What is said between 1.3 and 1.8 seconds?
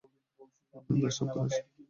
করে আসি।